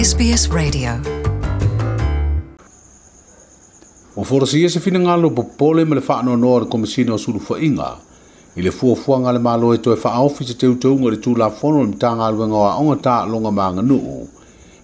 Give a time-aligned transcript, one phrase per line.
[0.00, 0.90] SBS Radio.
[4.16, 7.12] O forasi e se fina ngalo po pole me le faa no noa le komisina
[7.14, 7.98] o suru inga.
[8.56, 11.36] I le fua fua ngale malo e toe faa ofi se teu teunga le tū
[11.36, 14.28] la le mtanga ngalo e ngawa onga longa maa nganu.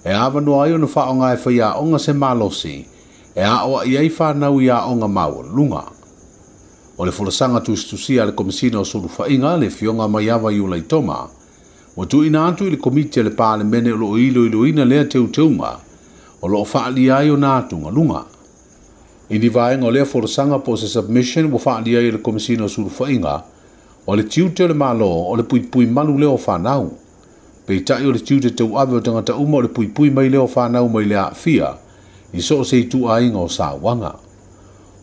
[0.05, 2.87] E awa no ayo na faa onga e faya onga se malo si.
[3.35, 5.85] E awa i ei faa nau ya onga mawa lunga.
[6.99, 10.67] O le forasanga tu istusia le komisina o suru fa inga le fionga mayawa yu
[10.67, 11.36] lai toma.
[11.97, 12.03] Toma.
[12.03, 15.05] O tu ina atu i le komite le pālemene o lo ilo ilo ina lea
[15.05, 15.81] teu teunga.
[16.43, 18.25] O lo wha ali ai o nātunga lunga.
[19.31, 22.69] I ni vai ngolea forosanga po se submission wo wha ali ai le komisina o
[22.69, 22.91] suru.
[24.07, 26.93] O le tiute le malo o le pui pui manu leo whanau.
[27.67, 30.29] Pe tai o le tiute te ave o tangata uma o le pui pui mai
[30.29, 31.75] leo whanau mai lea fia.
[32.33, 34.15] I so se tu a o sa wanga.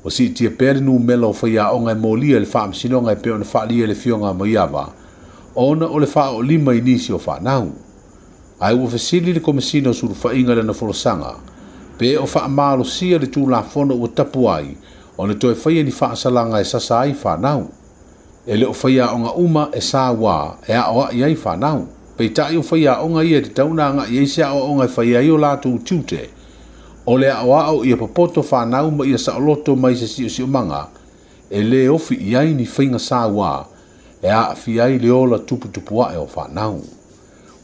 [0.06, 3.16] O si tia pere nu melo o whaia o ngai molia le wha amsino ngai
[3.16, 5.03] pe o na wha lia le fionga mai awa.
[5.56, 7.72] ona o le faa o lima inisi o faa nau.
[8.60, 11.36] Ai ua fesili le komisina o fa faa na forosanga,
[11.98, 14.78] pe o faa malo sia le tūla fono ua tapu ai,
[15.18, 17.70] o le toe faya ni faa e sasa ai faa nau.
[18.46, 21.88] E le o faya o uma e sa wā e a oa iai faa nau,
[22.18, 24.76] pe ta i o faya o nga ia te tauna nga iai se a o
[24.76, 26.30] nga faya i o lātu utiute,
[27.06, 30.30] o le a oa ia popoto fa nau ma ia sa oloto mai se si
[30.30, 30.90] si manga,
[31.50, 33.73] e le ofi iai ni fainga sa wā,
[34.24, 36.80] e a fi ai le ola tupu tupu a e o whanau.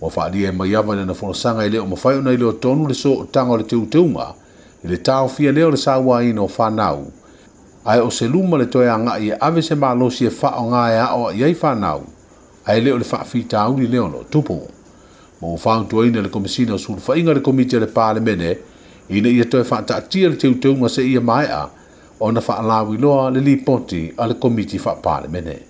[0.02, 2.88] O whaari e mai awa na whanasanga i leo o mawhai ona nei o tonu
[2.88, 4.36] le so o tanga o le teu teuma.
[4.84, 7.20] I le tau fia leo le sawa i no whanau
[7.86, 10.66] ai o se luma le toe anga i e ave se malosi e wha o
[10.70, 12.04] ngā e a o i ei whanau,
[12.66, 14.60] ai leo le whaafita auri leo no tupu.
[15.42, 18.58] Mo whang tua ina le komisina o suru whainga le komite le pāle mene,
[19.10, 21.70] ina ia e toe wha ta le teu se ia mai a,
[22.20, 25.69] o na whaalawi loa le li poti a le komiti wha pāle mene.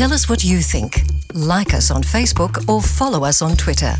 [0.00, 1.02] Tell us what you think.
[1.34, 3.96] Like us on Facebook or follow us on Twitter.